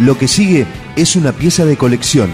[0.00, 2.30] Lo que sigue es una pieza de colección.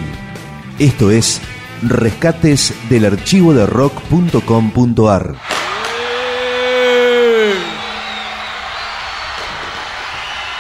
[0.79, 1.41] Esto es
[1.83, 5.35] Rescates del archivo de rock.com.ar.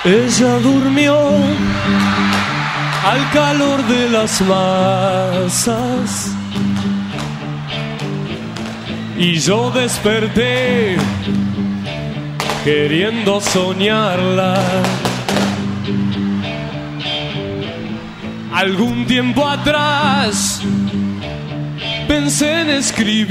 [0.04, 1.17] Ella durmió
[3.04, 6.33] al calor de las masas
[9.17, 10.97] y yo desperté
[12.65, 14.61] queriendo soñarla.
[18.56, 20.62] Algún tiempo atrás
[22.09, 23.29] pensé en escribirle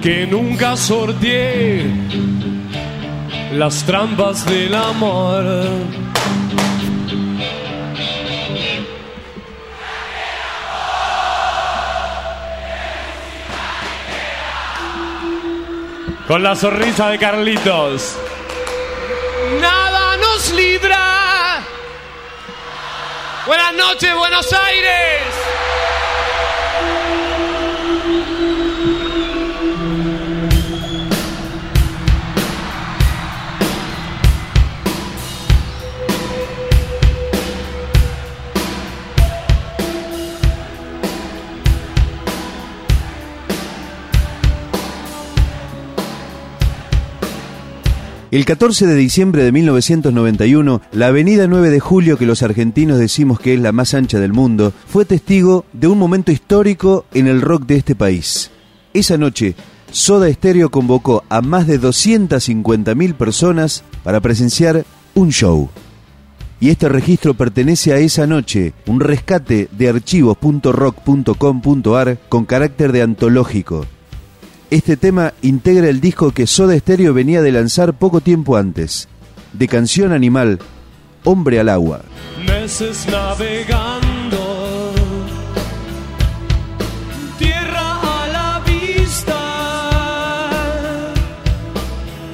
[0.00, 1.84] que nunca sorteé
[3.52, 5.44] las trampas del amor.
[16.26, 18.16] Con la sonrisa de Carlitos.
[20.52, 21.62] Libra.
[23.46, 25.65] Buenas noches, Buenos Aires.
[48.36, 53.40] El 14 de diciembre de 1991, la avenida 9 de Julio, que los argentinos decimos
[53.40, 57.40] que es la más ancha del mundo, fue testigo de un momento histórico en el
[57.40, 58.50] rock de este país.
[58.92, 59.54] Esa noche,
[59.90, 65.70] Soda Stereo convocó a más de 250.000 personas para presenciar un show.
[66.60, 73.86] Y este registro pertenece a esa noche, un rescate de archivos.rock.com.ar con carácter de antológico.
[74.70, 79.08] Este tema integra el disco que Soda Stereo venía de lanzar poco tiempo antes,
[79.52, 80.58] de canción animal,
[81.22, 82.02] Hombre al agua.
[82.44, 84.92] Meses navegando,
[87.38, 90.50] tierra a la vista,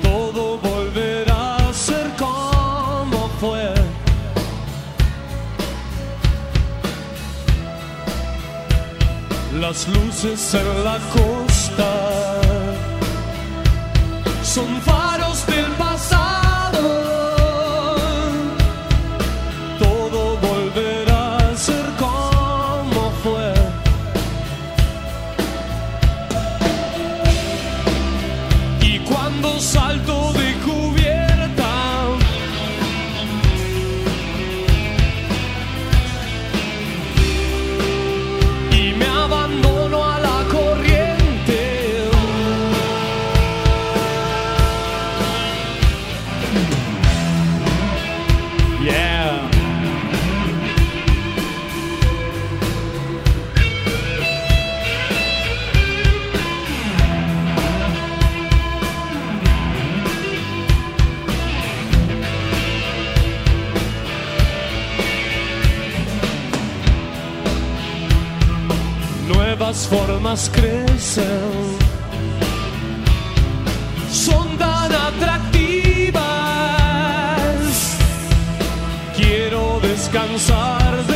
[0.02, 3.74] todo volverá a ser como fue.
[9.60, 11.31] Las luces en la costa
[14.54, 15.11] son faros
[69.54, 71.76] Nuevas formas crecen,
[74.10, 76.22] son tan atractivas.
[79.14, 81.11] Quiero descansar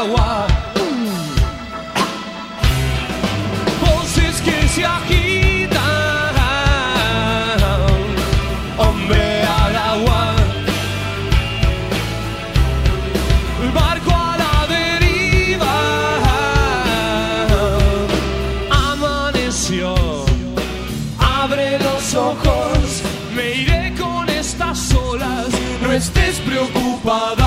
[0.00, 0.46] agua.
[3.84, 5.80] Voces que se agitan,
[8.78, 10.22] hombre al agua.
[13.74, 15.76] Barco a la deriva,
[18.88, 19.94] amaneció.
[21.42, 23.02] Abre los ojos,
[23.36, 25.48] me iré con estas olas.
[25.82, 27.39] No estés preocupada,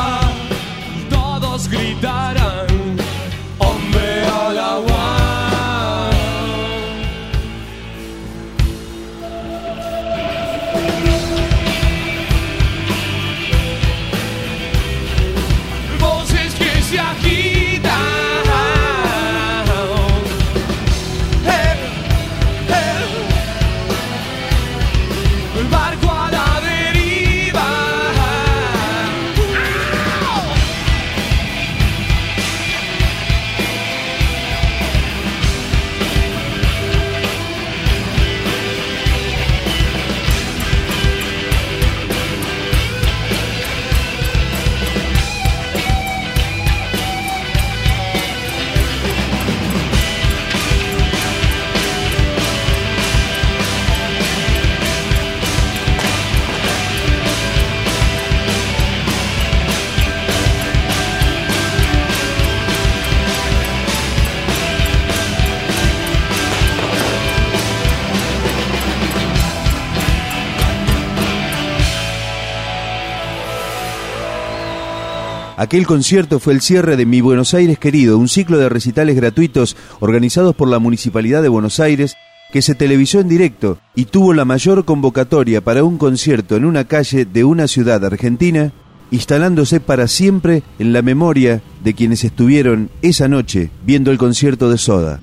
[75.55, 79.77] Aquel concierto fue el cierre de Mi Buenos Aires Querido, un ciclo de recitales gratuitos
[80.00, 82.15] organizados por la Municipalidad de Buenos Aires
[82.51, 86.85] que se televisó en directo y tuvo la mayor convocatoria para un concierto en una
[86.85, 88.73] calle de una ciudad argentina,
[89.11, 94.79] instalándose para siempre en la memoria de quienes estuvieron esa noche viendo el concierto de
[94.79, 95.19] Soda.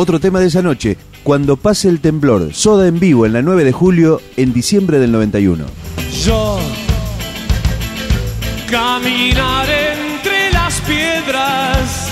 [0.00, 3.64] Otro tema de esa noche, Cuando pase el temblor, Soda en vivo en la 9
[3.64, 5.66] de julio en diciembre del 91.
[6.24, 6.58] Yo
[8.70, 12.08] caminaré entre las piedras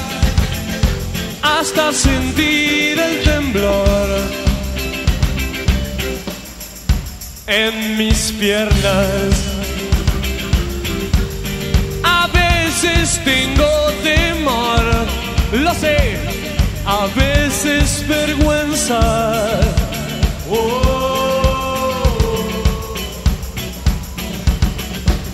[1.41, 4.09] hasta sentir el temblor
[7.47, 9.33] en mis piernas.
[12.05, 13.67] A veces tengo
[14.03, 14.85] temor,
[15.65, 16.38] lo sé,
[16.89, 18.99] a veces vergüenza.
[20.51, 20.81] Oh.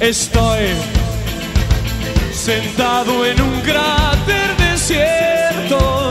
[0.00, 0.66] Estoy
[2.32, 6.10] sentado en un cráter desierto,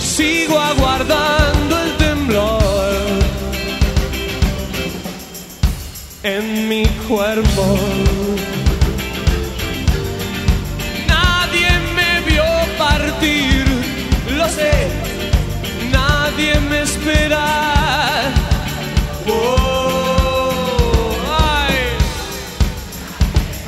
[0.00, 2.92] sigo aguardando el temblor
[6.24, 8.09] en mi cuerpo.
[16.90, 18.32] Nadie me espera.
[19.26, 20.50] Oh,
[21.40, 21.76] ay,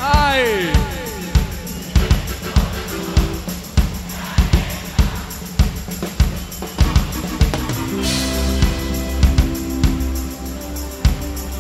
[0.01, 0.73] ay.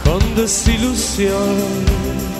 [0.04, 2.32] Con desilusión.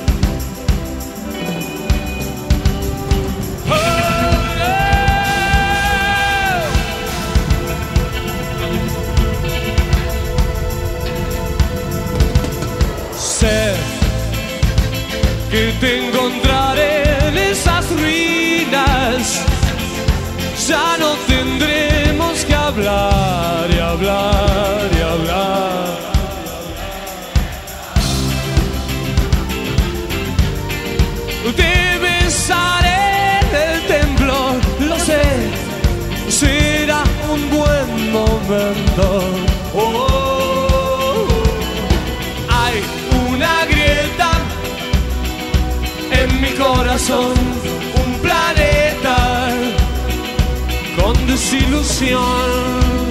[15.53, 19.45] Que te encontraré en esas ruinas.
[20.67, 25.93] Ya no tendremos que hablar y hablar y hablar.
[31.61, 34.37] Te besaré en el templo,
[34.89, 35.23] lo sé,
[36.31, 39.07] será un buen momento.
[39.75, 40.12] Oh,
[46.83, 47.35] corazón,
[48.05, 49.17] un planeta
[50.97, 53.02] con desilusión.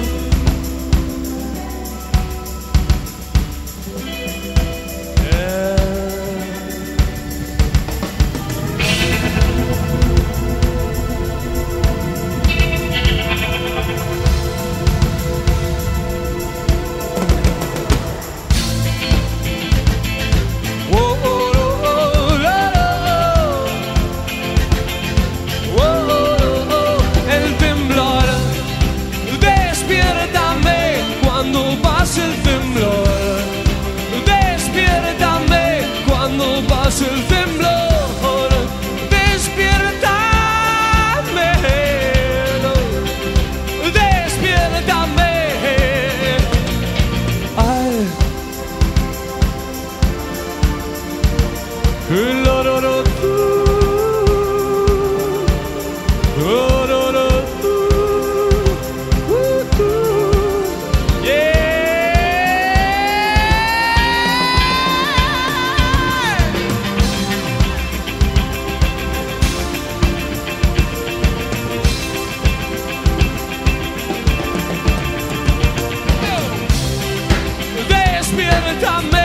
[78.80, 79.21] 他们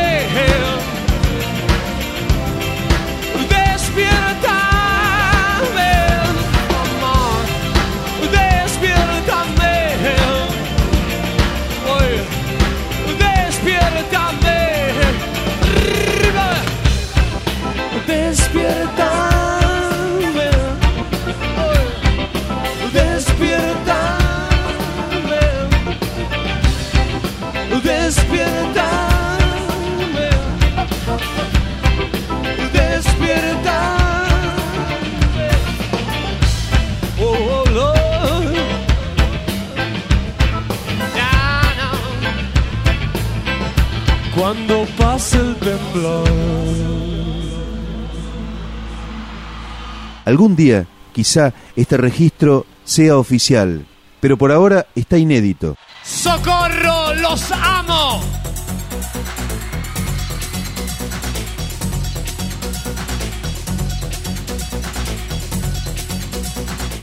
[50.27, 53.87] Algún día, quizá, este registro sea oficial,
[54.19, 55.77] pero por ahora está inédito.
[56.03, 57.13] ¡Socorro!
[57.13, 58.19] ¡Los amo!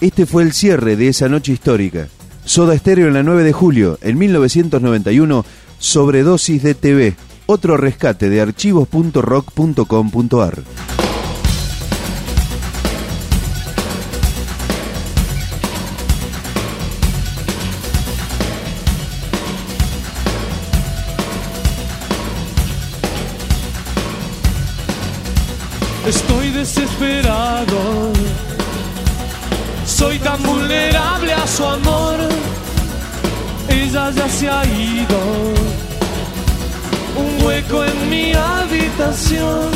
[0.02, 2.08] Este fue el cierre de esa noche histórica.
[2.44, 5.46] Soda Stereo en la 9 de julio, en 1991,
[5.78, 7.16] sobredosis de TV.
[7.46, 10.62] Otro rescate de archivos.rock.com.ar.
[30.04, 32.16] Soy tan vulnerable a su amor.
[33.70, 35.20] Ella ya se ha ido.
[37.16, 39.70] Un hueco en mi habitación.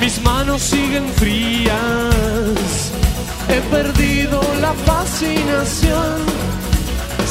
[0.00, 2.92] Mis manos siguen frías.
[3.48, 6.18] He perdido la fascinación.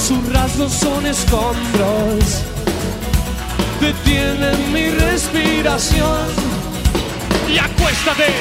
[0.05, 2.43] Sus rasgos son escombros.
[3.79, 6.27] Detienen mi respiración
[7.47, 8.33] y acuéstate.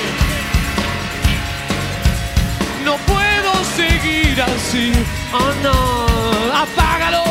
[2.85, 3.26] No puedo
[3.77, 4.93] seguir así.
[5.33, 5.79] Oh no,
[6.65, 7.25] apágalo.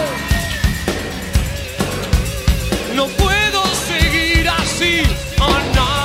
[2.95, 5.01] No puedo seguir así.
[5.39, 5.95] Oh no.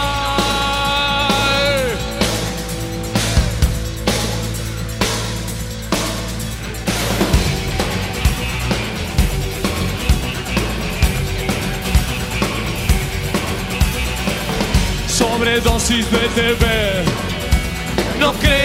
[15.07, 16.65] Sobredosis de TV.
[18.19, 18.60] No creo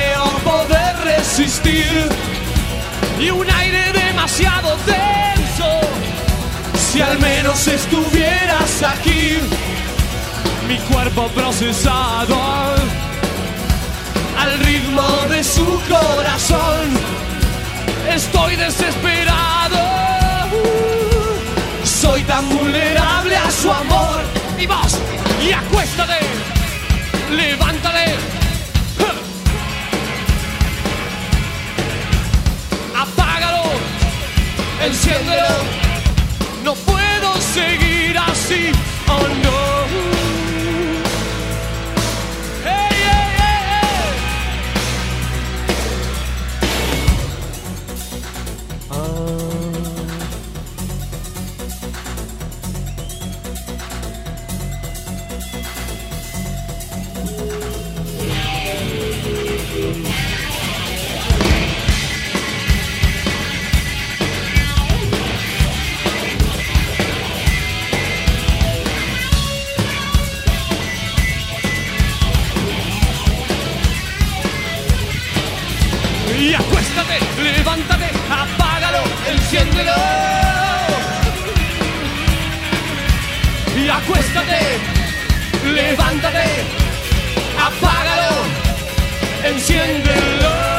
[3.20, 5.66] Y un aire demasiado denso.
[6.76, 9.40] Si al menos estuvieras aquí.
[10.68, 12.36] Mi cuerpo procesado.
[14.38, 16.90] Al ritmo de su corazón.
[18.14, 19.80] Estoy desesperado.
[21.84, 24.22] Soy tan vulnerable a su amor.
[24.60, 25.00] Y vos,
[25.42, 26.20] y acuéstate.
[27.32, 28.35] Levántale.
[36.63, 38.72] No puedo seguir así.
[39.08, 39.75] Oh no.
[76.46, 79.94] y acuéstate, levántate, apágalo, enciéndelo.
[83.75, 84.60] Y acuéstate,
[85.74, 86.46] levántate,
[87.58, 88.36] apágalo,
[89.44, 90.75] enciéndelo.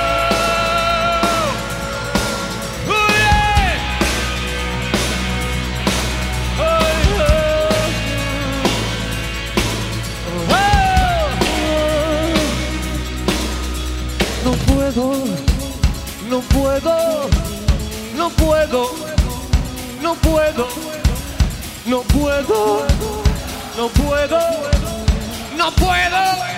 [14.99, 15.36] Oh
[16.29, 17.29] no puedo,
[18.17, 18.91] no puedo,
[20.03, 20.69] no puedo,
[21.87, 22.87] no puedo,
[23.77, 24.39] no puedo,
[25.57, 26.56] no puedo.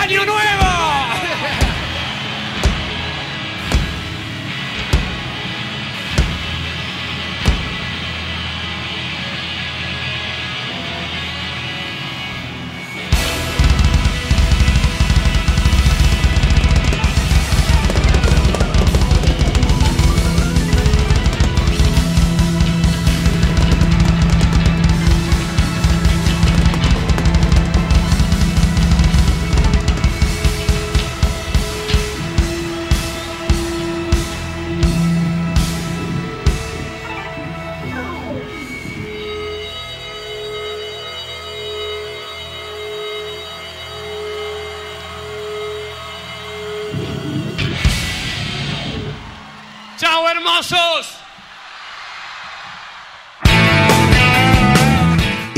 [0.00, 0.67] Año Nuevo!